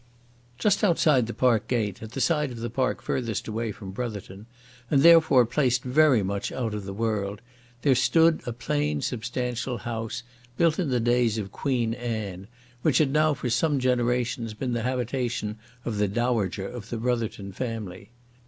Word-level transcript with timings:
Just 0.57 0.83
outside 0.83 1.27
the 1.27 1.31
park 1.35 1.67
gate, 1.67 2.01
at 2.01 2.13
the 2.13 2.21
side 2.21 2.49
of 2.49 2.57
the 2.59 2.71
park 2.71 3.03
furthest 3.03 3.47
away 3.47 3.71
from 3.71 3.91
Brotherton, 3.91 4.47
and 4.89 5.03
therefore 5.03 5.45
placed 5.45 5.83
very 5.83 6.23
much 6.23 6.51
out 6.51 6.73
of 6.73 6.85
the 6.85 6.91
world, 6.93 7.39
there 7.83 7.93
stood 7.93 8.41
a 8.47 8.51
plain 8.51 9.01
substantial 9.01 9.77
house 9.77 10.23
built 10.57 10.79
in 10.79 10.89
the 10.89 10.99
days 10.99 11.37
of 11.37 11.51
Queen 11.51 11.93
Anne, 11.93 12.47
which 12.81 12.97
had 12.97 13.11
now 13.11 13.35
for 13.35 13.51
some 13.51 13.77
generations 13.77 14.55
been 14.55 14.73
the 14.73 14.81
habitation 14.81 15.59
of 15.85 15.99
the 15.99 16.07
dowager 16.07 16.67
of 16.67 16.89
the 16.89 16.97
Brotherton 16.97 17.51
family. 17.51 18.09